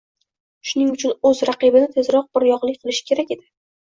[0.69, 3.45] Shuning uchun u o’z raqibini tezroq bir yoqlik qilishi kerak edi.